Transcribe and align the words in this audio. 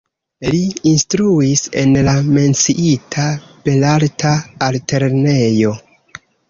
Li 0.53 0.61
instruis 0.91 1.61
en 1.83 1.93
la 2.09 2.17
menciita 2.39 3.29
Belarta 3.69 4.35
Altlernejo. 4.71 5.81